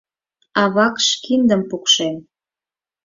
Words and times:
А 0.61 0.63
вакш 0.75 1.05
киндым 1.23 1.61
пукшен. 1.69 2.15